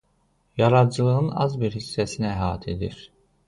[0.61, 3.01] Yaradıcılığının az bir hissəsini əhatə edir.